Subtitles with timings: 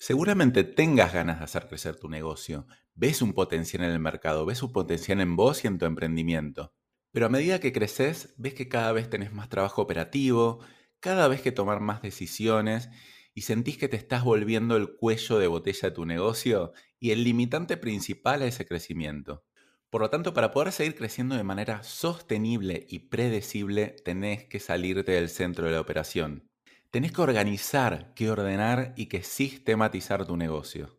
[0.00, 4.62] Seguramente tengas ganas de hacer crecer tu negocio, ves un potencial en el mercado, ves
[4.62, 6.72] un potencial en vos y en tu emprendimiento.
[7.10, 10.60] Pero a medida que creces, ves que cada vez tenés más trabajo operativo,
[11.00, 12.90] cada vez que tomar más decisiones
[13.34, 17.24] y sentís que te estás volviendo el cuello de botella de tu negocio y el
[17.24, 19.44] limitante principal a ese crecimiento.
[19.90, 25.12] Por lo tanto, para poder seguir creciendo de manera sostenible y predecible, tenés que salirte
[25.12, 26.47] del centro de la operación
[26.90, 30.98] tenés que organizar, que ordenar y que sistematizar tu negocio.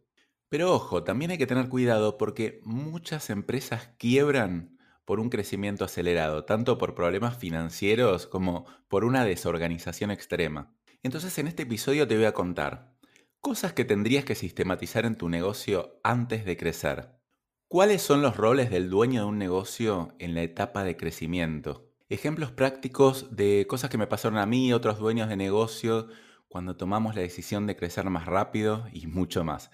[0.50, 6.46] Pero ojo, también hay que tener cuidado porque muchas empresas quiebran por un crecimiento acelerado,
[6.46, 10.76] tanto por problemas financieros como por una desorganización extrema.
[11.02, 12.96] Entonces en este episodio te voy a contar
[13.42, 17.20] cosas que tendrías que sistematizar en tu negocio antes de crecer.
[17.68, 21.89] ¿Cuáles son los roles del dueño de un negocio en la etapa de crecimiento?
[22.10, 26.08] Ejemplos prácticos de cosas que me pasaron a mí y otros dueños de negocio
[26.48, 29.70] cuando tomamos la decisión de crecer más rápido y mucho más.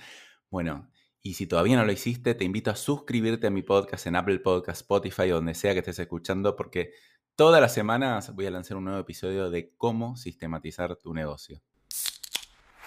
[0.49, 4.16] Bueno, y si todavía no lo hiciste, te invito a suscribirte a mi podcast en
[4.16, 6.91] Apple Podcast, Spotify, donde sea que estés escuchando, porque
[7.36, 11.61] todas las semanas voy a lanzar un nuevo episodio de cómo sistematizar tu negocio.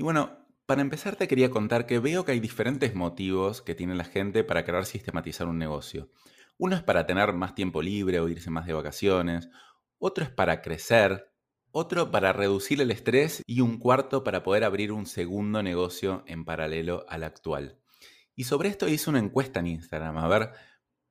[0.00, 3.94] Y bueno, para empezar te quería contar que veo que hay diferentes motivos que tiene
[3.94, 6.08] la gente para querer sistematizar un negocio.
[6.56, 9.50] Uno es para tener más tiempo libre o irse más de vacaciones,
[9.98, 11.30] otro es para crecer,
[11.70, 16.46] otro para reducir el estrés y un cuarto para poder abrir un segundo negocio en
[16.46, 17.78] paralelo al actual.
[18.34, 20.52] Y sobre esto hice una encuesta en Instagram, a ver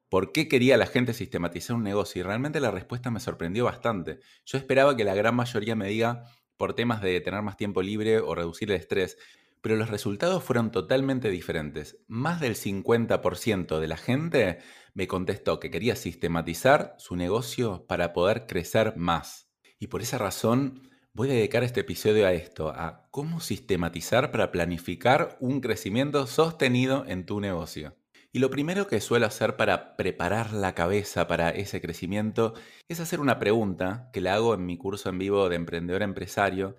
[0.09, 4.19] por qué quería la gente sistematizar un negocio y realmente la respuesta me sorprendió bastante.
[4.45, 6.23] Yo esperaba que la gran mayoría me diga
[6.59, 9.17] por temas de tener más tiempo libre o reducir el estrés,
[9.61, 12.03] pero los resultados fueron totalmente diferentes.
[12.07, 14.59] Más del 50% de la gente
[14.93, 19.49] me contestó que quería sistematizar su negocio para poder crecer más.
[19.79, 24.51] Y por esa razón voy a dedicar este episodio a esto, a cómo sistematizar para
[24.51, 27.95] planificar un crecimiento sostenido en tu negocio.
[28.31, 32.53] Y lo primero que suelo hacer para preparar la cabeza para ese crecimiento
[32.87, 36.77] es hacer una pregunta que la hago en mi curso en vivo de emprendedor empresario.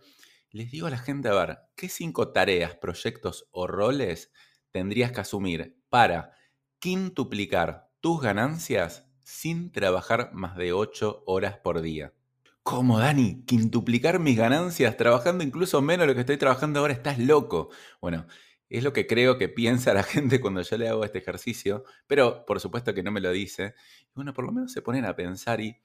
[0.52, 4.30] Les digo a la gente, a ver, ¿qué cinco tareas, proyectos o roles
[4.70, 6.30] tendrías que asumir para
[6.78, 12.14] quintuplicar tus ganancias sin trabajar más de 8 horas por día?
[12.62, 13.44] ¿Cómo, Dani?
[13.44, 16.92] ¿Quintuplicar mis ganancias trabajando incluso menos de lo que estoy trabajando ahora?
[16.92, 17.70] Estás loco.
[18.00, 18.26] Bueno,
[18.78, 22.44] es lo que creo que piensa la gente cuando yo le hago este ejercicio, pero
[22.46, 23.74] por supuesto que no me lo dice.
[24.14, 25.82] Bueno, por lo menos se ponen a pensar y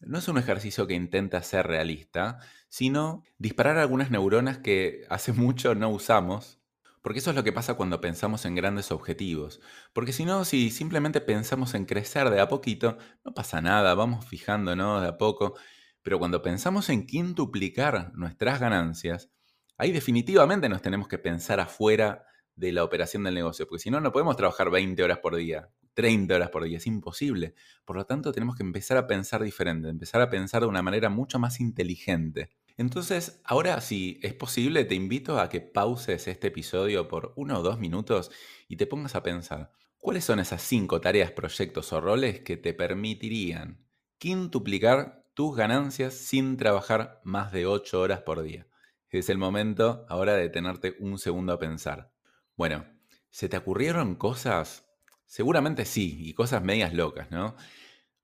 [0.00, 2.38] no es un ejercicio que intenta ser realista,
[2.68, 6.60] sino disparar algunas neuronas que hace mucho no usamos,
[7.02, 9.60] porque eso es lo que pasa cuando pensamos en grandes objetivos.
[9.92, 14.26] Porque si no, si simplemente pensamos en crecer de a poquito, no pasa nada, vamos
[14.26, 15.54] fijándonos de a poco.
[16.02, 19.30] Pero cuando pensamos en quintuplicar nuestras ganancias,
[19.76, 24.00] ahí definitivamente nos tenemos que pensar afuera de la operación del negocio, porque si no,
[24.00, 27.54] no podemos trabajar 20 horas por día, 30 horas por día, es imposible.
[27.84, 31.10] Por lo tanto, tenemos que empezar a pensar diferente, empezar a pensar de una manera
[31.10, 32.50] mucho más inteligente.
[32.78, 37.62] Entonces, ahora si es posible, te invito a que pauses este episodio por uno o
[37.62, 38.30] dos minutos
[38.68, 42.74] y te pongas a pensar, ¿cuáles son esas cinco tareas, proyectos o roles que te
[42.74, 43.86] permitirían
[44.18, 48.66] quintuplicar tus ganancias sin trabajar más de 8 horas por día?
[49.10, 52.12] Es el momento ahora de tenerte un segundo a pensar.
[52.56, 52.84] Bueno,
[53.30, 54.86] ¿se te ocurrieron cosas?
[55.24, 57.56] Seguramente sí, y cosas medias locas, ¿no?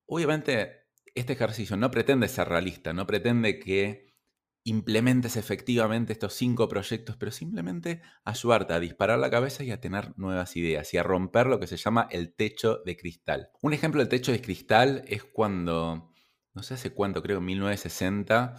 [0.06, 4.12] Obviamente, este ejercicio no pretende ser realista, no pretende que
[4.64, 10.16] implementes efectivamente estos cinco proyectos, pero simplemente ayudarte a disparar la cabeza y a tener
[10.16, 13.50] nuevas ideas y a romper lo que se llama el techo de cristal.
[13.60, 16.12] Un ejemplo del techo de cristal es cuando,
[16.54, 18.54] no sé hace cuánto, creo en 1960,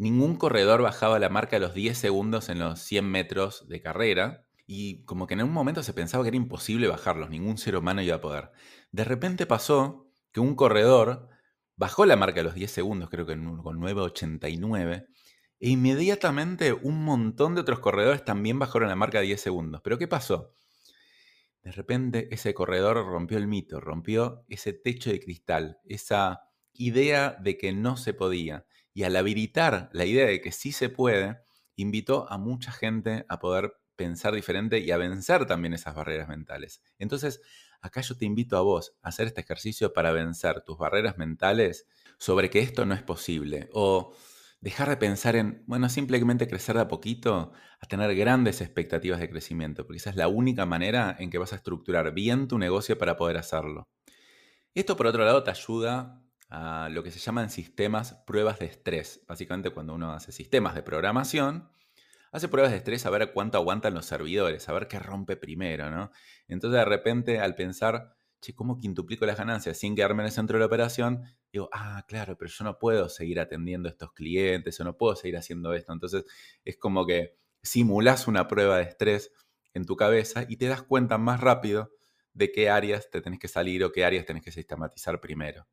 [0.00, 4.46] ningún corredor bajaba la marca de los 10 segundos en los 100 metros de carrera.
[4.66, 8.00] Y como que en un momento se pensaba que era imposible bajarlos, ningún ser humano
[8.00, 8.50] iba a poder.
[8.92, 11.28] De repente pasó que un corredor
[11.76, 15.06] bajó la marca de los 10 segundos, creo que con 9.89,
[15.60, 19.80] e inmediatamente un montón de otros corredores también bajaron la marca de 10 segundos.
[19.82, 20.54] Pero ¿qué pasó?
[21.62, 26.40] De repente ese corredor rompió el mito, rompió ese techo de cristal, esa
[26.72, 28.64] idea de que no se podía.
[28.92, 31.40] Y al habilitar la idea de que sí se puede,
[31.76, 36.82] invitó a mucha gente a poder pensar diferente y a vencer también esas barreras mentales.
[36.98, 37.42] Entonces,
[37.82, 41.86] acá yo te invito a vos a hacer este ejercicio para vencer tus barreras mentales
[42.18, 44.14] sobre que esto no es posible o
[44.60, 49.30] dejar de pensar en, bueno, simplemente crecer de a poquito a tener grandes expectativas de
[49.30, 52.98] crecimiento, porque esa es la única manera en que vas a estructurar bien tu negocio
[52.98, 53.88] para poder hacerlo.
[54.74, 59.24] Esto, por otro lado, te ayuda lo que se llaman sistemas pruebas de estrés.
[59.26, 61.70] Básicamente, cuando uno hace sistemas de programación,
[62.32, 65.90] hace pruebas de estrés a ver cuánto aguantan los servidores, a ver qué rompe primero,
[65.90, 66.10] ¿no?
[66.48, 70.56] Entonces, de repente, al pensar, che, ¿cómo quintuplico las ganancias sin quedarme en el centro
[70.56, 71.24] de la operación?
[71.52, 75.14] Digo, ah, claro, pero yo no puedo seguir atendiendo a estos clientes o no puedo
[75.16, 75.92] seguir haciendo esto.
[75.92, 76.24] Entonces
[76.64, 79.32] es como que simulas una prueba de estrés
[79.74, 81.92] en tu cabeza y te das cuenta más rápido
[82.32, 85.66] de qué áreas te tenés que salir o qué áreas tenés que sistematizar primero.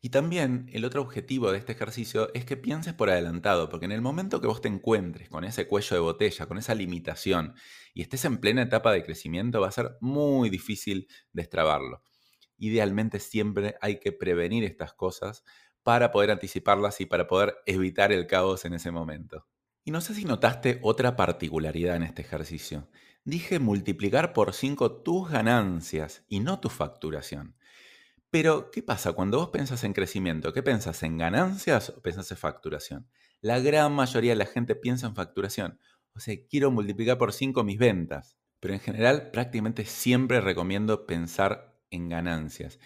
[0.00, 3.92] Y también el otro objetivo de este ejercicio es que pienses por adelantado, porque en
[3.92, 7.54] el momento que vos te encuentres con ese cuello de botella, con esa limitación,
[7.94, 12.02] y estés en plena etapa de crecimiento, va a ser muy difícil destrabarlo.
[12.56, 15.44] Idealmente siempre hay que prevenir estas cosas
[15.82, 19.46] para poder anticiparlas y para poder evitar el caos en ese momento.
[19.84, 22.88] Y no sé si notaste otra particularidad en este ejercicio.
[23.24, 27.56] Dije multiplicar por 5 tus ganancias y no tu facturación.
[28.30, 30.52] Pero, ¿qué pasa cuando vos pensás en crecimiento?
[30.52, 33.08] ¿Qué pensás en ganancias o pensás en facturación?
[33.40, 35.78] La gran mayoría de la gente piensa en facturación.
[36.14, 38.36] O sea, quiero multiplicar por 5 mis ventas.
[38.60, 42.78] Pero en general, prácticamente siempre recomiendo pensar en ganancias.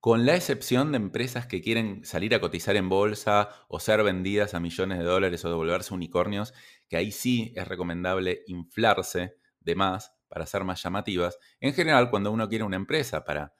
[0.00, 4.54] Con la excepción de empresas que quieren salir a cotizar en bolsa o ser vendidas
[4.54, 6.52] a millones de dólares o devolverse unicornios,
[6.88, 11.38] que ahí sí es recomendable inflarse de más para ser más llamativas.
[11.60, 13.54] En general, cuando uno quiere una empresa para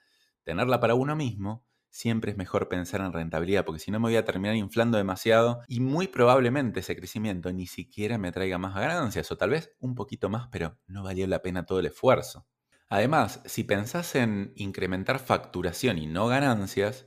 [0.50, 4.16] tenerla para uno mismo, siempre es mejor pensar en rentabilidad, porque si no me voy
[4.16, 9.30] a terminar inflando demasiado y muy probablemente ese crecimiento ni siquiera me traiga más ganancias,
[9.30, 12.48] o tal vez un poquito más, pero no valió la pena todo el esfuerzo.
[12.88, 17.06] Además, si pensás en incrementar facturación y no ganancias,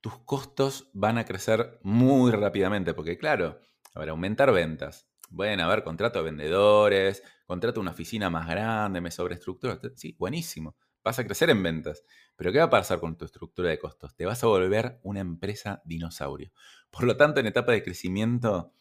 [0.00, 3.60] tus costos van a crecer muy rápidamente, porque claro,
[3.94, 5.08] a aumentar ventas.
[5.28, 9.78] Bueno, a ver, contrato a vendedores, contrato una oficina más grande, me sobreestructuro.
[9.94, 12.04] Sí, buenísimo vas a crecer en ventas.
[12.36, 14.14] Pero ¿qué va a pasar con tu estructura de costos?
[14.14, 16.52] Te vas a volver una empresa dinosaurio.
[16.90, 18.72] Por lo tanto, en etapa de crecimiento,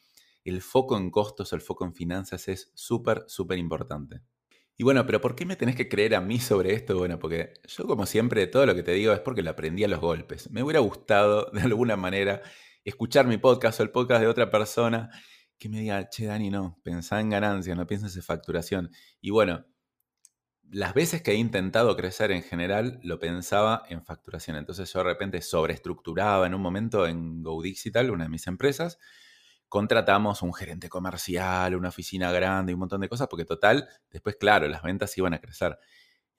[0.43, 4.21] el foco en costos, el foco en finanzas es súper, súper importante.
[4.77, 6.97] Y bueno, pero ¿por qué me tenés que creer a mí sobre esto?
[6.97, 9.89] Bueno, porque yo como siempre todo lo que te digo es porque lo aprendí a
[9.89, 10.49] los golpes.
[10.51, 12.41] Me hubiera gustado de alguna manera
[12.85, 15.09] escuchar mi podcast o el podcast de otra persona
[15.57, 18.91] que me diga, che Dani, no, pensá en ganancias, no pienses en facturación.
[19.19, 19.65] Y bueno,
[20.71, 24.55] las veces que he intentado crecer en general, lo pensaba en facturación.
[24.55, 28.99] Entonces yo de repente sobreestructuraba en un momento en Go Digital, una de mis empresas,
[29.67, 34.35] contratamos un gerente comercial, una oficina grande y un montón de cosas, porque total, después,
[34.35, 35.77] claro, las ventas iban a crecer.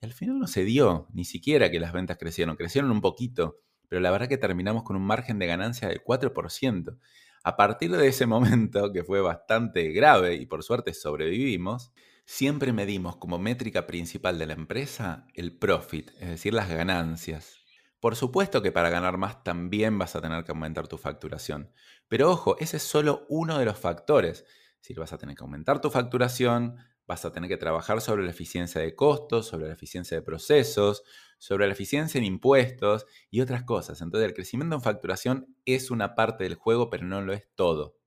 [0.01, 3.59] Y al final no se dio, ni siquiera que las ventas crecieron, crecieron un poquito,
[3.87, 6.97] pero la verdad que terminamos con un margen de ganancia del 4%.
[7.43, 11.91] A partir de ese momento, que fue bastante grave y por suerte sobrevivimos,
[12.31, 17.59] siempre medimos como métrica principal de la empresa el profit, es decir, las ganancias.
[17.99, 21.73] Por supuesto que para ganar más también vas a tener que aumentar tu facturación.
[22.07, 24.45] Pero ojo, ese es solo uno de los factores.
[24.81, 28.31] Es vas a tener que aumentar tu facturación, vas a tener que trabajar sobre la
[28.31, 31.03] eficiencia de costos, sobre la eficiencia de procesos,
[31.37, 33.99] sobre la eficiencia en impuestos y otras cosas.
[33.99, 38.00] Entonces el crecimiento en facturación es una parte del juego, pero no lo es todo.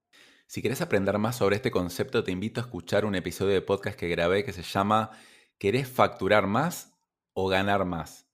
[0.46, 3.98] Si quieres aprender más sobre este concepto, te invito a escuchar un episodio de podcast
[3.98, 5.10] que grabé que se llama
[5.58, 6.92] ¿Querés facturar más
[7.32, 8.28] o ganar más?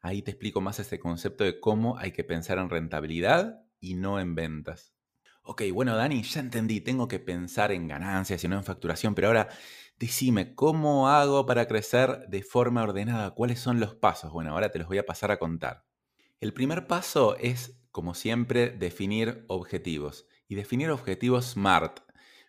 [0.00, 4.18] Ahí te explico más este concepto de cómo hay que pensar en rentabilidad y no
[4.18, 4.94] en ventas.
[5.42, 9.28] Ok, bueno Dani, ya entendí, tengo que pensar en ganancias y no en facturación, pero
[9.28, 9.48] ahora
[9.98, 13.32] decime, ¿cómo hago para crecer de forma ordenada?
[13.32, 14.32] ¿Cuáles son los pasos?
[14.32, 15.84] Bueno, ahora te los voy a pasar a contar.
[16.40, 22.00] El primer paso es, como siempre, definir objetivos y definir objetivos SMART.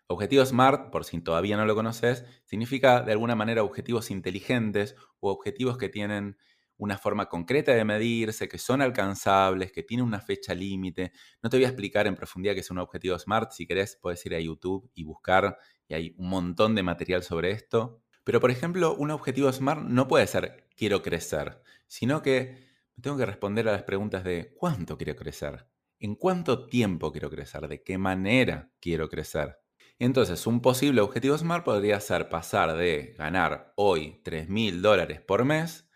[0.08, 5.31] Objetivos SMART, por si todavía no lo conoces, significa de alguna manera objetivos inteligentes o
[5.31, 6.36] objetivos que tienen
[6.77, 11.12] una forma concreta de medirse, que son alcanzables, que tienen una fecha límite.
[11.43, 13.51] No te voy a explicar en profundidad qué es un objetivo SMART.
[13.51, 17.51] Si querés, puedes ir a YouTube y buscar, y hay un montón de material sobre
[17.51, 18.01] esto.
[18.24, 22.67] Pero, por ejemplo, un objetivo SMART no puede ser quiero crecer, sino que
[23.00, 25.70] tengo que responder a las preguntas de ¿cuánto quiero crecer?
[26.03, 27.67] ¿En cuánto tiempo quiero crecer?
[27.67, 29.60] ¿De qué manera quiero crecer?
[30.00, 35.46] Entonces, un posible objetivo SMART podría ser pasar de ganar hoy 3 mil dólares por
[35.46, 35.88] mes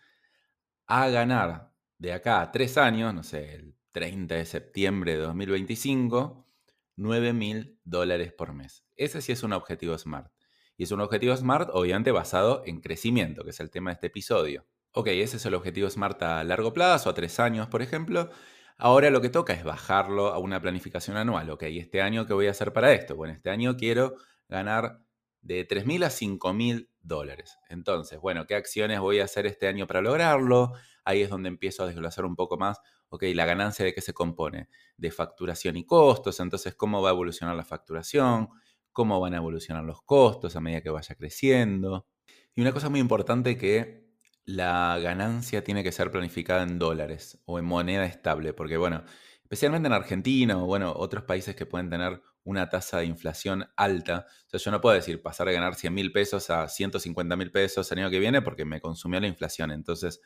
[0.86, 6.46] a ganar de acá a tres años, no sé, el 30 de septiembre de 2025,
[6.94, 8.84] 9 mil dólares por mes.
[8.94, 10.32] Ese sí es un objetivo SMART.
[10.76, 14.06] Y es un objetivo SMART obviamente basado en crecimiento, que es el tema de este
[14.06, 14.68] episodio.
[14.92, 18.30] Ok, ese es el objetivo SMART a largo plazo, a tres años, por ejemplo.
[18.78, 21.48] Ahora lo que toca es bajarlo a una planificación anual.
[21.50, 23.16] Ok, este año, ¿qué voy a hacer para esto?
[23.16, 24.16] Bueno, este año quiero
[24.48, 25.00] ganar
[25.40, 27.56] de 3.000 a 5.000 dólares.
[27.70, 30.72] Entonces, bueno, ¿qué acciones voy a hacer este año para lograrlo?
[31.04, 32.78] Ahí es donde empiezo a desglosar un poco más,
[33.08, 37.12] ok, la ganancia de qué se compone, de facturación y costos, entonces cómo va a
[37.12, 38.48] evolucionar la facturación,
[38.92, 42.08] cómo van a evolucionar los costos a medida que vaya creciendo.
[42.54, 44.05] Y una cosa muy importante que
[44.46, 49.04] la ganancia tiene que ser planificada en dólares o en moneda estable, porque bueno,
[49.42, 54.26] especialmente en Argentina o bueno, otros países que pueden tener una tasa de inflación alta.
[54.46, 57.50] O sea, yo no puedo decir pasar de ganar 100 mil pesos a 150 mil
[57.50, 59.72] pesos el año que viene porque me consumió la inflación.
[59.72, 60.20] Entonces,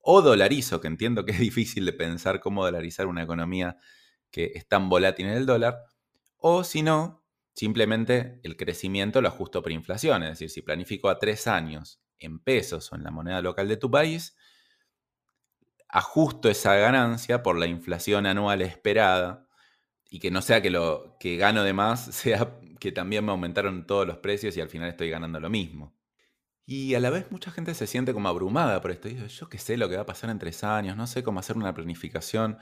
[0.00, 3.76] o dolarizo, que entiendo que es difícil de pensar cómo dolarizar una economía
[4.32, 5.84] que es tan volátil en el dólar,
[6.38, 7.24] o si no,
[7.54, 10.24] simplemente el crecimiento lo ajusto por inflación.
[10.24, 13.76] Es decir, si planifico a tres años en pesos o en la moneda local de
[13.76, 14.36] tu país,
[15.88, 19.46] ajusto esa ganancia por la inflación anual esperada
[20.10, 23.86] y que no sea que lo que gano de más sea que también me aumentaron
[23.86, 25.94] todos los precios y al final estoy ganando lo mismo.
[26.66, 29.08] Y a la vez mucha gente se siente como abrumada por esto.
[29.08, 31.56] Yo qué sé lo que va a pasar en tres años, no sé cómo hacer
[31.56, 32.58] una planificación.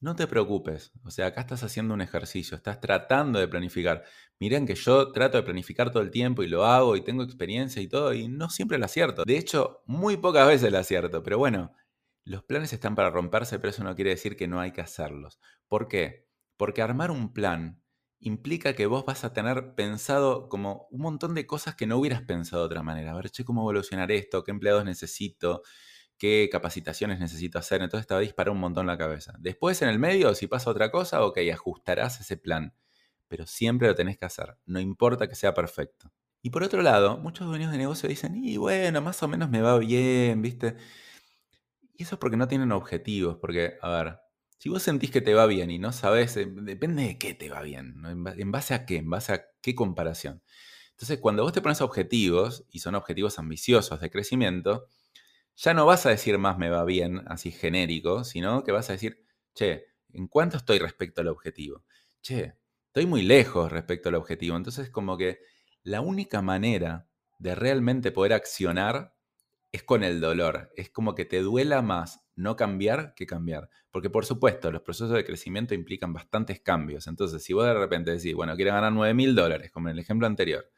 [0.00, 4.04] No te preocupes, o sea, acá estás haciendo un ejercicio, estás tratando de planificar.
[4.38, 7.82] Miren que yo trato de planificar todo el tiempo y lo hago y tengo experiencia
[7.82, 9.24] y todo y no siempre lo acierto.
[9.24, 11.74] De hecho, muy pocas veces lo acierto, pero bueno,
[12.24, 15.40] los planes están para romperse, pero eso no quiere decir que no hay que hacerlos.
[15.66, 16.28] ¿Por qué?
[16.56, 17.82] Porque armar un plan
[18.20, 22.22] implica que vos vas a tener pensado como un montón de cosas que no hubieras
[22.22, 23.10] pensado de otra manera.
[23.12, 24.44] A ver, che, ¿cómo evolucionar esto?
[24.44, 25.62] ¿Qué empleados necesito?
[26.18, 27.80] ¿Qué capacitaciones necesito hacer?
[27.82, 29.34] Entonces te va a disparar un montón la cabeza.
[29.38, 32.74] Después, en el medio, si pasa otra cosa, ok, ajustarás ese plan.
[33.28, 34.56] Pero siempre lo tenés que hacer.
[34.66, 36.12] No importa que sea perfecto.
[36.42, 39.60] Y por otro lado, muchos dueños de negocio dicen, y bueno, más o menos me
[39.60, 40.76] va bien, ¿viste?
[41.94, 44.20] Y eso es porque no tienen objetivos, porque, a ver,
[44.58, 47.50] si vos sentís que te va bien y no sabes, eh, depende de qué te
[47.50, 48.96] va bien, ¿En base a qué?
[48.96, 50.42] ¿En base a qué comparación?
[50.92, 54.86] Entonces, cuando vos te pones objetivos, y son objetivos ambiciosos de crecimiento,
[55.58, 58.92] ya no vas a decir más me va bien, así genérico, sino que vas a
[58.92, 59.24] decir,
[59.54, 61.84] che, ¿en cuánto estoy respecto al objetivo?
[62.22, 62.54] Che,
[62.86, 64.56] estoy muy lejos respecto al objetivo.
[64.56, 65.40] Entonces, como que
[65.82, 67.08] la única manera
[67.40, 69.14] de realmente poder accionar
[69.72, 70.70] es con el dolor.
[70.76, 73.68] Es como que te duela más no cambiar que cambiar.
[73.90, 77.08] Porque por supuesto, los procesos de crecimiento implican bastantes cambios.
[77.08, 79.98] Entonces, si vos de repente decís, bueno, quiero ganar 9 mil dólares, como en el
[79.98, 80.70] ejemplo anterior,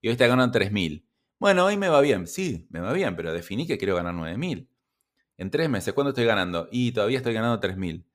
[0.00, 1.06] y hoy te ganan 3 mil,
[1.44, 2.26] bueno, hoy me va bien.
[2.26, 4.70] Sí, me va bien, pero definí que quiero ganar 9 mil.
[5.36, 6.70] En tres meses, ¿cuánto estoy ganando?
[6.72, 8.06] Y todavía estoy ganando 3 mil.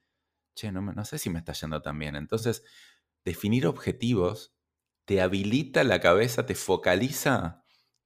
[0.55, 2.15] Che, no, no sé si me está yendo tan bien.
[2.15, 2.63] Entonces,
[3.23, 4.55] definir objetivos
[5.05, 7.63] te habilita la cabeza, te focaliza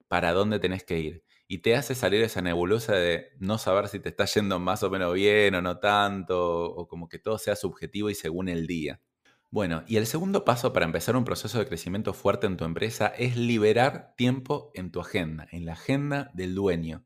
[0.10, 4.02] para dónde tenés que ir y te hace salir esa nebulosa de no saber si
[4.02, 7.56] te está yendo más o menos bien o no tanto, o como que todo sea
[7.56, 9.00] subjetivo y según el día.
[9.54, 13.14] Bueno, y el segundo paso para empezar un proceso de crecimiento fuerte en tu empresa
[13.16, 17.06] es liberar tiempo en tu agenda, en la agenda del dueño.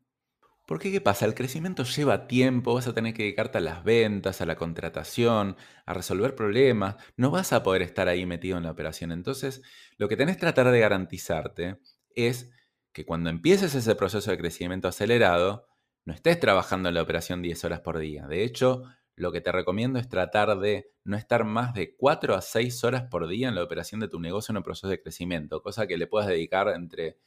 [0.66, 1.25] Porque ¿qué pasa?
[1.25, 5.58] El crecimiento lleva tiempo, vas a tener que dedicarte a las ventas, a la contratación,
[5.86, 9.12] a resolver problemas, no vas a poder estar ahí metido en la operación.
[9.12, 9.62] Entonces,
[9.98, 11.82] lo que tenés que tratar de garantizarte
[12.16, 12.50] es
[12.94, 15.68] que cuando empieces ese proceso de crecimiento acelerado,
[16.06, 18.25] no estés trabajando en la operación 10 horas por día.
[18.25, 18.84] De hecho,
[19.18, 23.04] lo que te recomiendo es tratar de no estar más de 4 a 6 horas
[23.10, 25.98] por día en la operación de tu negocio en un proceso de crecimiento, cosa que
[25.98, 27.18] le puedas dedicar entre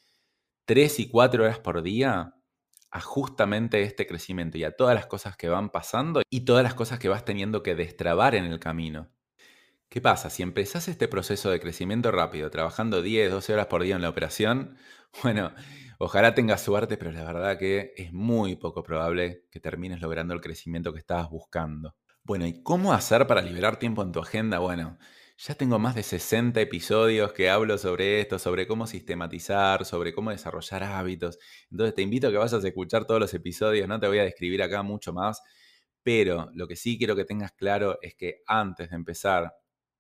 [0.67, 2.37] 3 y 4 horas por día
[2.93, 6.75] a justamente este crecimiento y a todas las cosas que van pasando y todas las
[6.75, 9.11] cosas que vas teniendo que destrabar en el camino.
[9.91, 10.31] ¿Qué pasa?
[10.31, 14.09] Si empezás este proceso de crecimiento rápido, trabajando 10, 12 horas por día en la
[14.09, 14.77] operación,
[15.25, 15.53] bueno,
[15.99, 20.41] ojalá tengas suerte, pero la verdad que es muy poco probable que termines logrando el
[20.41, 21.97] crecimiento que estabas buscando.
[22.23, 24.61] Bueno, ¿y cómo hacer para liberar tiempo en tu agenda?
[24.61, 24.97] Bueno,
[25.37, 30.31] ya tengo más de 60 episodios que hablo sobre esto, sobre cómo sistematizar, sobre cómo
[30.31, 31.37] desarrollar hábitos.
[31.69, 34.25] Entonces te invito a que vayas a escuchar todos los episodios, no te voy a
[34.25, 35.43] describir acá mucho más,
[36.05, 39.53] pero lo que sí quiero que tengas claro es que antes de empezar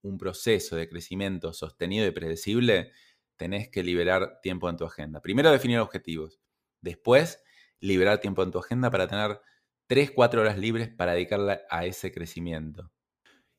[0.02, 2.92] un proceso de crecimiento sostenido y predecible,
[3.36, 5.20] tenés que liberar tiempo en tu agenda.
[5.20, 6.40] Primero definir objetivos.
[6.80, 7.42] Después,
[7.80, 9.40] liberar tiempo en tu agenda para tener
[9.86, 12.92] 3, 4 horas libres para dedicarla a ese crecimiento.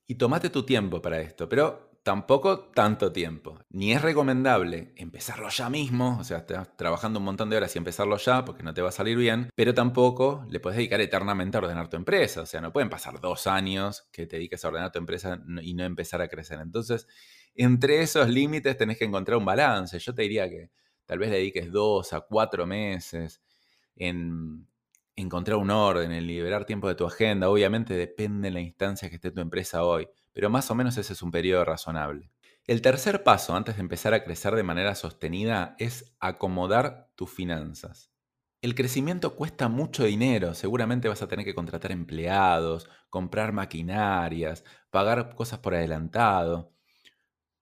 [0.08, 3.60] Y tomate tu tiempo para esto, pero tampoco tanto tiempo.
[3.70, 7.78] Ni es recomendable empezarlo ya mismo, o sea, estás trabajando un montón de horas y
[7.78, 11.58] empezarlo ya porque no te va a salir bien, pero tampoco le puedes dedicar eternamente
[11.58, 12.42] a ordenar tu empresa.
[12.42, 15.74] O sea, no pueden pasar dos años que te dediques a ordenar tu empresa y
[15.74, 16.60] no empezar a crecer.
[16.60, 17.08] Entonces,
[17.56, 20.00] entre esos límites tenés que encontrar un balance.
[20.00, 20.72] Yo te diría que
[21.06, 23.42] tal vez le dediques dos a cuatro meses
[23.96, 24.68] en
[25.16, 27.50] encontrar un orden, en liberar tiempo de tu agenda.
[27.50, 31.14] Obviamente depende de la instancia que esté tu empresa hoy, pero más o menos ese
[31.14, 32.32] es un periodo razonable.
[32.68, 38.12] El tercer paso antes de empezar a crecer de manera sostenida es acomodar tus finanzas.
[38.62, 45.34] El crecimiento cuesta mucho dinero, seguramente vas a tener que contratar empleados, comprar maquinarias, pagar
[45.36, 46.72] cosas por adelantado.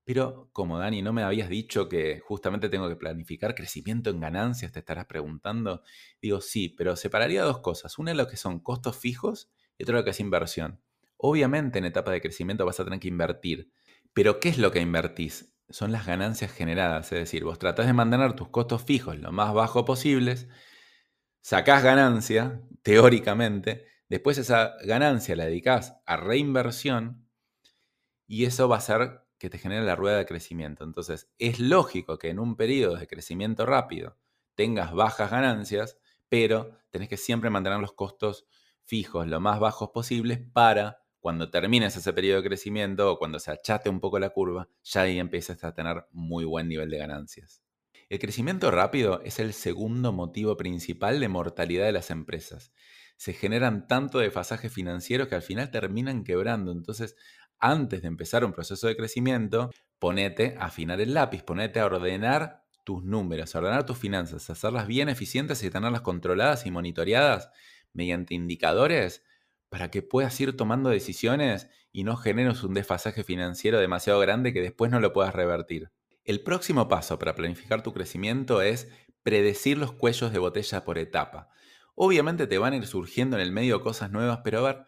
[0.05, 4.71] Pero, como Dani, ¿no me habías dicho que justamente tengo que planificar crecimiento en ganancias?
[4.71, 5.83] Te estarás preguntando.
[6.21, 7.97] Digo, sí, pero separaría dos cosas.
[7.99, 10.81] Una es lo que son costos fijos y otra lo que es inversión.
[11.21, 13.71] Obviamente en etapa de crecimiento vas a tener que invertir.
[14.13, 15.53] Pero ¿qué es lo que invertís?
[15.69, 17.11] Son las ganancias generadas.
[17.11, 20.47] Es decir, vos tratás de mantener tus costos fijos lo más bajo posibles
[21.41, 27.27] sacás ganancia, teóricamente, después esa ganancia la dedicás a reinversión
[28.27, 30.83] y eso va a hacer que te genere la rueda de crecimiento.
[30.83, 34.17] Entonces, es lógico que en un periodo de crecimiento rápido
[34.55, 35.97] tengas bajas ganancias,
[36.27, 38.45] pero tenés que siempre mantener los costos
[38.85, 43.51] fijos lo más bajos posibles para cuando termines ese periodo de crecimiento o cuando se
[43.51, 47.61] achate un poco la curva, ya ahí empiezas a tener muy buen nivel de ganancias.
[48.09, 52.73] El crecimiento rápido es el segundo motivo principal de mortalidad de las empresas.
[53.17, 56.71] Se generan tanto desfasajes financieros que al final terminan quebrando.
[56.71, 57.15] Entonces,
[57.59, 62.63] antes de empezar un proceso de crecimiento, ponete a afinar el lápiz, ponete a ordenar
[62.85, 67.51] tus números, a ordenar tus finanzas, a hacerlas bien eficientes y tenerlas controladas y monitoreadas
[67.93, 69.23] mediante indicadores
[69.69, 74.61] para que puedas ir tomando decisiones y no generes un desfasaje financiero demasiado grande que
[74.61, 75.91] después no lo puedas revertir.
[76.23, 78.89] El próximo paso para planificar tu crecimiento es
[79.23, 81.49] predecir los cuellos de botella por etapa.
[81.95, 84.85] Obviamente te van a ir surgiendo en el medio cosas nuevas, pero a ver,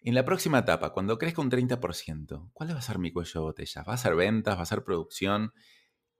[0.00, 3.40] en la próxima etapa, cuando crezca un 30%, ¿cuál va a ser mi cuello de
[3.40, 3.82] botella?
[3.82, 4.56] ¿Va a ser ventas?
[4.56, 5.52] ¿Va a ser producción?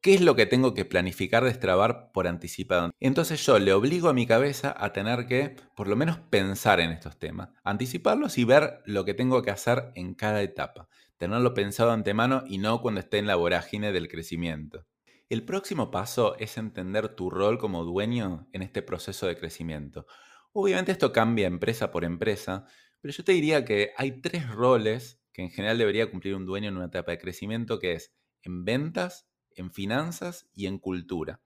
[0.00, 2.90] ¿Qué es lo que tengo que planificar, destrabar por anticipado?
[3.00, 6.90] Entonces yo le obligo a mi cabeza a tener que, por lo menos, pensar en
[6.90, 11.90] estos temas, anticiparlos y ver lo que tengo que hacer en cada etapa tenerlo pensado
[11.90, 14.86] antemano y no cuando esté en la vorágine del crecimiento.
[15.28, 20.06] El próximo paso es entender tu rol como dueño en este proceso de crecimiento.
[20.52, 22.64] Obviamente esto cambia empresa por empresa,
[23.00, 26.68] pero yo te diría que hay tres roles que en general debería cumplir un dueño
[26.68, 29.28] en una etapa de crecimiento, que es en ventas,
[29.60, 31.40] en finanzas y en cultura.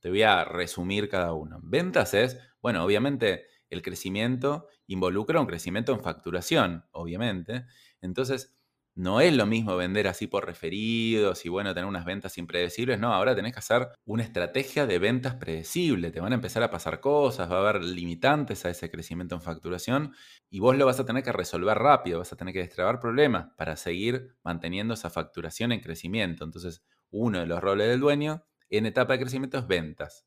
[0.00, 1.58] Te voy a resumir cada uno.
[1.62, 7.66] Ventas es, bueno, obviamente el crecimiento involucra un crecimiento en facturación, obviamente.
[8.00, 8.54] Entonces,
[8.94, 12.98] no es lo mismo vender así por referidos y bueno, tener unas ventas impredecibles.
[12.98, 16.10] No, ahora tenés que hacer una estrategia de ventas predecible.
[16.10, 19.42] Te van a empezar a pasar cosas, va a haber limitantes a ese crecimiento en
[19.42, 20.14] facturación
[20.48, 23.48] y vos lo vas a tener que resolver rápido, vas a tener que destrabar problemas
[23.56, 26.44] para seguir manteniendo esa facturación en crecimiento.
[26.44, 30.26] Entonces, uno de los roles del dueño en etapa de crecimiento es ventas.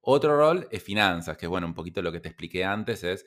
[0.00, 3.26] Otro rol es finanzas, que es bueno, un poquito lo que te expliqué antes, es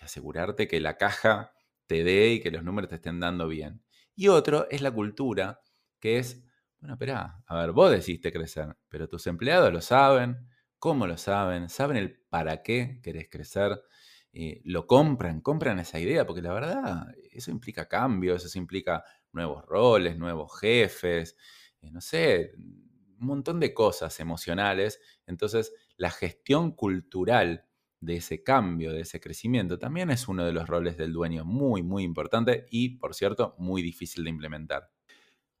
[0.00, 1.52] asegurarte que la caja
[1.86, 3.82] te dé y que los números te estén dando bien.
[4.14, 5.60] Y otro es la cultura,
[5.98, 6.44] que es,
[6.78, 11.68] bueno, espera, a ver, vos decidiste crecer, pero tus empleados lo saben, cómo lo saben,
[11.68, 13.82] saben el para qué querés crecer,
[14.32, 19.64] eh, lo compran, compran esa idea, porque la verdad, eso implica cambios, eso implica nuevos
[19.66, 21.36] roles, nuevos jefes,
[21.82, 25.00] eh, no sé, un montón de cosas emocionales.
[25.26, 27.66] Entonces, la gestión cultural
[28.00, 31.82] de ese cambio, de ese crecimiento, también es uno de los roles del dueño muy,
[31.82, 34.90] muy importante y, por cierto, muy difícil de implementar.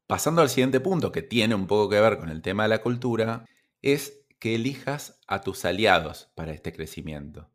[0.06, 2.82] Pasando al siguiente punto, que tiene un poco que ver con el tema de la
[2.82, 3.44] cultura,
[3.82, 7.50] es que elijas a tus aliados para este crecimiento.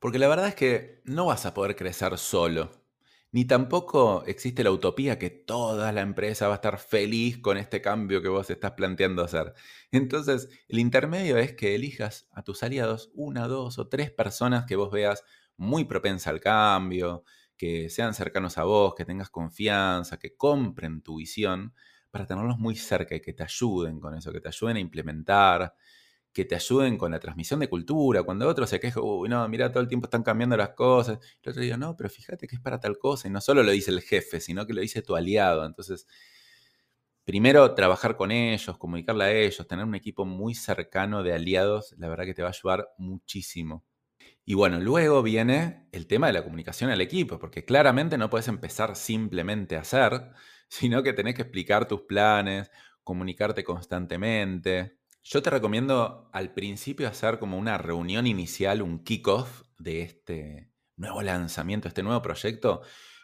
[0.00, 2.70] Porque la verdad es que no vas a poder crecer solo
[3.30, 7.82] ni tampoco existe la utopía que toda la empresa va a estar feliz con este
[7.82, 9.54] cambio que vos estás planteando hacer.
[9.92, 14.76] Entonces, el intermedio es que elijas a tus aliados una, dos o tres personas que
[14.76, 15.24] vos veas
[15.56, 17.24] muy propensa al cambio,
[17.56, 21.74] que sean cercanos a vos, que tengas confianza, que compren tu visión,
[22.10, 25.74] para tenerlos muy cerca y que te ayuden con eso, que te ayuden a implementar,
[26.32, 28.22] que te ayuden con la transmisión de cultura.
[28.22, 31.18] Cuando otro se queja, uy, no, mira, todo el tiempo están cambiando las cosas.
[31.42, 33.28] El otro dice, no, pero fíjate que es para tal cosa.
[33.28, 35.64] Y no solo lo dice el jefe, sino que lo dice tu aliado.
[35.66, 36.06] Entonces,
[37.24, 42.08] primero, trabajar con ellos, comunicarle a ellos, tener un equipo muy cercano de aliados, la
[42.08, 43.84] verdad que te va a ayudar muchísimo.
[44.44, 48.48] Y bueno, luego viene el tema de la comunicación al equipo, porque claramente no puedes
[48.48, 50.30] empezar simplemente a hacer,
[50.68, 52.70] sino que tenés que explicar tus planes,
[53.04, 54.97] comunicarte constantemente,
[55.30, 61.20] yo te recomiendo al principio hacer como una reunión inicial, un kickoff de este nuevo
[61.20, 62.80] lanzamiento, este nuevo proyecto,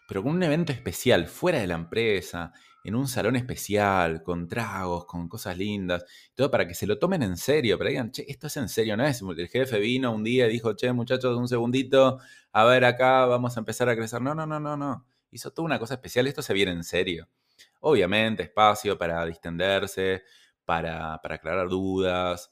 [0.06, 2.52] pero con un evento especial fuera de la empresa,
[2.84, 7.22] en un salón especial, con tragos, con cosas lindas, todo para que se lo tomen
[7.22, 9.22] en serio, para que digan, che, esto es en serio, no es.
[9.22, 12.18] El jefe vino un día y dijo, che, muchachos, un segundito,
[12.52, 14.20] a ver acá, vamos a empezar a crecer.
[14.20, 15.06] No, no, no, no, no.
[15.30, 17.30] Hizo toda una cosa especial, esto se viene en serio.
[17.80, 20.22] Obviamente, espacio para distenderse,
[20.64, 22.50] para, para aclarar dudas,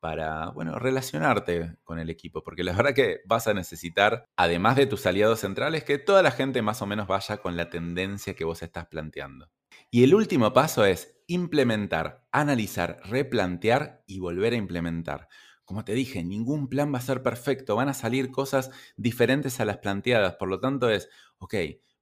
[0.00, 4.86] para, bueno, relacionarte con el equipo, porque la verdad que vas a necesitar, además de
[4.86, 8.44] tus aliados centrales, que toda la gente más o menos vaya con la tendencia que
[8.44, 9.50] vos estás planteando.
[9.90, 15.28] Y el último paso es implementar, analizar, replantear y volver a implementar.
[15.64, 19.64] Como te dije, ningún plan va a ser perfecto, van a salir cosas diferentes a
[19.64, 21.54] las planteadas, por lo tanto es, ok,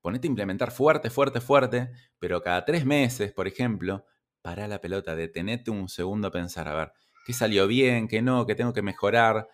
[0.02, 4.04] ponete a implementar fuerte, fuerte, fuerte, pero cada tres meses, por ejemplo,
[4.44, 6.92] para la pelota, detenete un segundo a pensar, a ver,
[7.24, 9.48] ¿qué salió bien, qué no, qué tengo que mejorar?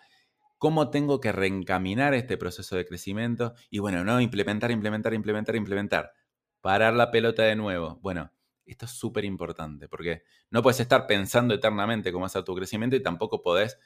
[0.57, 3.53] ¿Cómo tengo que reencaminar este proceso de crecimiento?
[3.69, 6.11] Y bueno, no, implementar, implementar, implementar, implementar
[6.59, 7.99] parar la pelota de nuevo.
[8.01, 8.33] Bueno,
[8.65, 13.01] esto es súper importante porque no puedes estar pensando eternamente cómo hacer tu crecimiento y
[13.01, 13.77] tampoco podés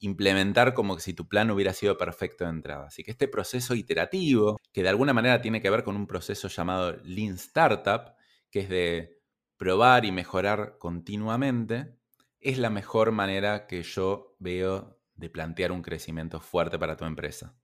[0.00, 2.88] implementar como si tu plan hubiera sido perfecto de entrada.
[2.88, 6.48] Así que este proceso iterativo, que de alguna manera tiene que ver con un proceso
[6.48, 8.16] llamado Lean Startup,
[8.50, 9.17] que es de
[9.58, 11.94] probar y mejorar continuamente,
[12.40, 17.54] es la mejor manera que yo veo de plantear un crecimiento fuerte para tu empresa.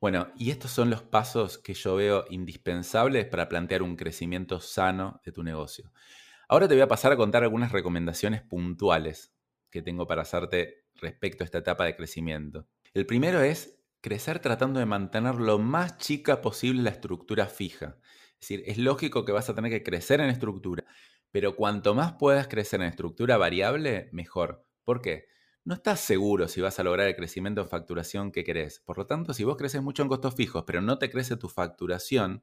[0.00, 5.22] Bueno, y estos son los pasos que yo veo indispensables para plantear un crecimiento sano
[5.24, 5.90] de tu negocio.
[6.48, 9.32] Ahora te voy a pasar a contar algunas recomendaciones puntuales
[9.70, 12.66] que tengo para hacerte respecto a esta etapa de crecimiento.
[12.92, 17.96] El primero es crecer tratando de mantener lo más chica posible la estructura fija.
[18.34, 20.84] Es decir, es lógico que vas a tener que crecer en estructura,
[21.36, 24.64] pero cuanto más puedas crecer en estructura variable, mejor.
[24.84, 25.26] ¿Por qué?
[25.64, 28.80] no estás seguro si vas a lograr el crecimiento en facturación que querés.
[28.80, 31.50] Por lo tanto, si vos creces mucho en costos fijos, pero no te crece tu
[31.50, 32.42] facturación,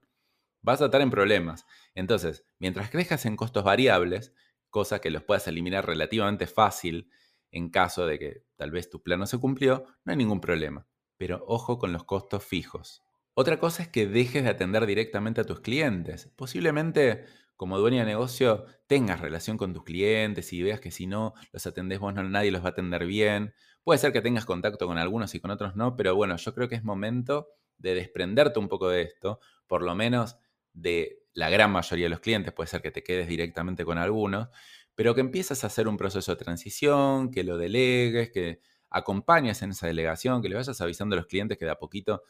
[0.62, 1.66] vas a estar en problemas.
[1.96, 4.32] Entonces, mientras crezcas en costos variables,
[4.70, 7.10] cosa que los puedas eliminar relativamente fácil
[7.50, 10.86] en caso de que tal vez tu plan no se cumplió, no hay ningún problema.
[11.18, 13.02] Pero ojo con los costos fijos.
[13.36, 16.32] Otra cosa es que dejes de atender directamente a tus clientes.
[16.36, 21.34] Posiblemente como dueña de negocio tengas relación con tus clientes y veas que si no
[21.52, 23.54] los atendés vos, no, nadie los va a atender bien.
[23.84, 26.68] Puede ser que tengas contacto con algunos y con otros no, pero bueno, yo creo
[26.70, 30.38] que es momento de desprenderte un poco de esto, por lo menos
[30.74, 34.50] de la gran mayoría de los clientes, puede ser que te quedes directamente con algunos,
[34.96, 39.72] pero que empieces a hacer un proceso de transición, que lo delegues, que acompañes en
[39.72, 42.24] esa delegación, que le vayas avisando a los clientes que de a poquito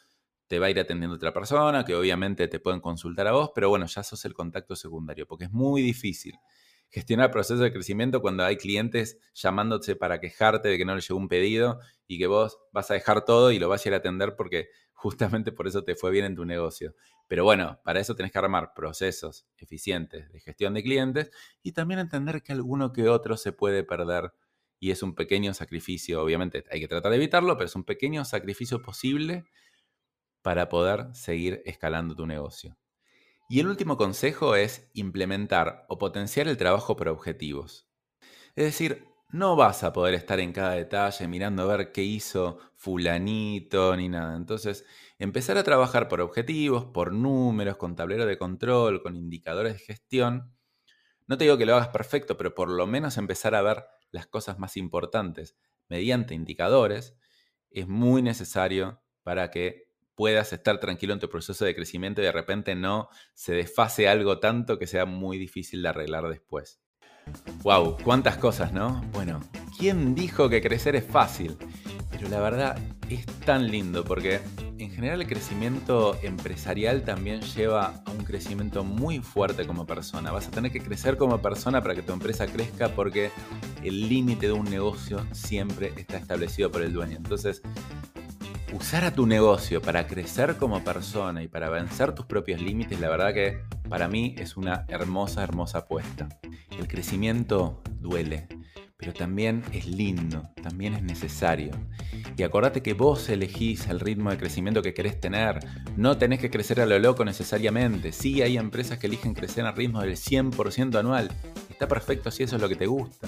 [0.47, 3.69] te va a ir atendiendo otra persona, que obviamente te pueden consultar a vos, pero
[3.69, 6.35] bueno, ya sos el contacto secundario, porque es muy difícil
[6.93, 11.19] gestionar procesos de crecimiento cuando hay clientes llamándote para quejarte de que no les llegó
[11.19, 13.97] un pedido y que vos vas a dejar todo y lo vas a ir a
[13.97, 16.93] atender porque justamente por eso te fue bien en tu negocio.
[17.27, 21.31] Pero bueno, para eso tenés que armar procesos eficientes de gestión de clientes
[21.63, 24.31] y también entender que alguno que otro se puede perder
[24.79, 28.23] y es un pequeño sacrificio, obviamente hay que tratar de evitarlo, pero es un pequeño
[28.23, 29.45] sacrificio posible
[30.43, 32.77] para poder seguir escalando tu negocio.
[33.49, 37.87] Y el último consejo es implementar o potenciar el trabajo por objetivos.
[38.55, 42.59] Es decir, no vas a poder estar en cada detalle mirando a ver qué hizo
[42.75, 44.35] fulanito ni nada.
[44.35, 44.85] Entonces,
[45.17, 50.53] empezar a trabajar por objetivos, por números, con tablero de control, con indicadores de gestión.
[51.25, 54.27] No te digo que lo hagas perfecto, pero por lo menos empezar a ver las
[54.27, 55.55] cosas más importantes
[55.89, 57.15] mediante indicadores
[57.71, 62.31] es muy necesario para que puedas estar tranquilo en tu proceso de crecimiento y de
[62.31, 66.79] repente no se desfase algo tanto que sea muy difícil de arreglar después.
[67.63, 67.97] ¡Wow!
[68.03, 69.01] ¿Cuántas cosas, no?
[69.13, 69.39] Bueno,
[69.77, 71.57] ¿quién dijo que crecer es fácil?
[72.11, 72.77] Pero la verdad
[73.09, 74.41] es tan lindo porque
[74.77, 80.31] en general el crecimiento empresarial también lleva a un crecimiento muy fuerte como persona.
[80.31, 83.31] Vas a tener que crecer como persona para que tu empresa crezca porque
[83.83, 87.17] el límite de un negocio siempre está establecido por el dueño.
[87.17, 87.61] Entonces,
[88.73, 93.09] usar a tu negocio para crecer como persona y para vencer tus propios límites, la
[93.09, 96.27] verdad que para mí es una hermosa, hermosa apuesta.
[96.77, 98.47] El crecimiento duele,
[98.97, 101.71] pero también es lindo, también es necesario.
[102.35, 105.59] Y acordate que vos elegís el ritmo de crecimiento que querés tener.
[105.95, 108.11] No tenés que crecer a lo loco necesariamente.
[108.11, 111.31] Sí, hay empresas que eligen crecer a ritmo del 100% anual.
[111.69, 113.27] Está perfecto si eso es lo que te gusta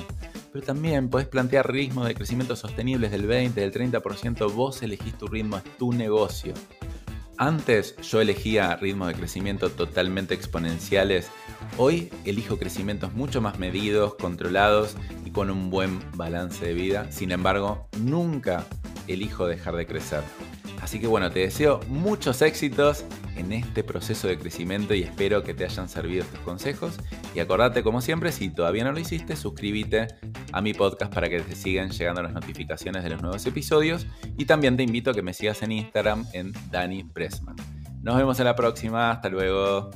[0.56, 5.28] pero también podés plantear ritmos de crecimiento sostenibles del 20, del 30%, vos elegís tu
[5.28, 6.54] ritmo, es tu negocio.
[7.36, 11.28] Antes yo elegía ritmos de crecimiento totalmente exponenciales,
[11.78, 17.34] hoy elijo crecimientos mucho más medidos, controlados y con un buen balance de vida, sin
[17.34, 18.66] embargo nunca
[19.10, 20.22] elijo dejar de crecer.
[20.82, 23.04] Así que bueno, te deseo muchos éxitos
[23.36, 26.98] en este proceso de crecimiento y espero que te hayan servido estos consejos.
[27.34, 30.08] Y acordate, como siempre, si todavía no lo hiciste, suscríbete
[30.52, 34.08] a mi podcast para que te sigan llegando las notificaciones de los nuevos episodios.
[34.38, 37.56] Y también te invito a que me sigas en Instagram en Dani Pressman.
[38.02, 39.12] Nos vemos en la próxima.
[39.12, 39.90] Hasta luego.